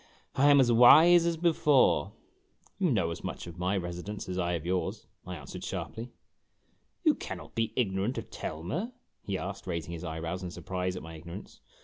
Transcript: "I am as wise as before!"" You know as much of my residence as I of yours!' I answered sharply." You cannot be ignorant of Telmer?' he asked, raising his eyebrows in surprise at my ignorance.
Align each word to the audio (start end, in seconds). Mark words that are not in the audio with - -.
"I 0.35 0.49
am 0.49 0.59
as 0.59 0.71
wise 0.71 1.27
as 1.27 1.37
before!"" 1.37 2.13
You 2.79 2.89
know 2.89 3.11
as 3.11 3.23
much 3.23 3.45
of 3.45 3.59
my 3.59 3.77
residence 3.77 4.27
as 4.27 4.39
I 4.39 4.53
of 4.53 4.65
yours!' 4.65 5.05
I 5.27 5.35
answered 5.35 5.63
sharply." 5.63 6.09
You 7.05 7.13
cannot 7.13 7.53
be 7.53 7.71
ignorant 7.75 8.17
of 8.17 8.31
Telmer?' 8.31 8.93
he 9.27 9.37
asked, 9.37 9.67
raising 9.67 9.91
his 9.93 10.03
eyebrows 10.03 10.41
in 10.41 10.49
surprise 10.49 10.95
at 10.95 11.03
my 11.03 11.13
ignorance. 11.13 11.61